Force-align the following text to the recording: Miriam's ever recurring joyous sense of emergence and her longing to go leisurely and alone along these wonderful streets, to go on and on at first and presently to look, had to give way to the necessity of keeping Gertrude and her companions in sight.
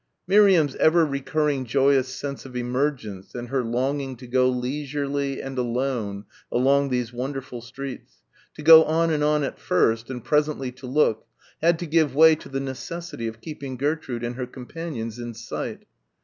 Miriam's 0.25 0.75
ever 0.77 1.05
recurring 1.05 1.63
joyous 1.63 2.07
sense 2.07 2.43
of 2.43 2.55
emergence 2.55 3.35
and 3.35 3.49
her 3.49 3.63
longing 3.63 4.15
to 4.15 4.25
go 4.25 4.49
leisurely 4.49 5.39
and 5.39 5.59
alone 5.59 6.25
along 6.51 6.89
these 6.89 7.13
wonderful 7.13 7.61
streets, 7.61 8.23
to 8.55 8.63
go 8.63 8.83
on 8.85 9.11
and 9.11 9.23
on 9.23 9.43
at 9.43 9.59
first 9.59 10.09
and 10.09 10.23
presently 10.23 10.71
to 10.71 10.87
look, 10.87 11.27
had 11.61 11.77
to 11.77 11.85
give 11.85 12.15
way 12.15 12.33
to 12.33 12.49
the 12.49 12.59
necessity 12.59 13.27
of 13.27 13.41
keeping 13.41 13.77
Gertrude 13.77 14.23
and 14.23 14.37
her 14.37 14.47
companions 14.47 15.19
in 15.19 15.35
sight. 15.35 15.85